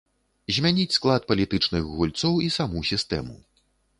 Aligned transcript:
Змяніць 0.55 0.95
склад 0.97 1.27
палітычных 1.33 1.83
гульцоў 1.99 2.33
і 2.47 2.49
саму 2.57 2.83
сістэму. 2.93 3.37